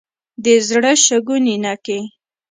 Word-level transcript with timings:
د 0.43 0.45
زري 0.67 0.93
شګو 1.05 1.35
نینکې. 1.45 1.99